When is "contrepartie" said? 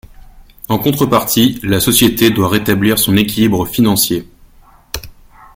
0.79-1.59